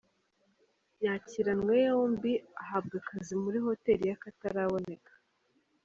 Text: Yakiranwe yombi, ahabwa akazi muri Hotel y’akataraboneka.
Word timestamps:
Yakiranwe 1.05 1.73
yombi, 1.87 2.33
ahabwa 2.61 2.95
akazi 3.01 3.33
muri 3.43 3.57
Hotel 3.65 3.99
y’akataraboneka. 4.09 5.11